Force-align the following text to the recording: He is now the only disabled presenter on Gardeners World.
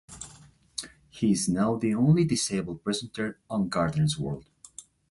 He 1.11 1.31
is 1.33 1.47
now 1.47 1.75
the 1.75 1.93
only 1.93 2.25
disabled 2.25 2.83
presenter 2.83 3.37
on 3.51 3.69
Gardeners 3.69 4.17
World. 4.17 4.49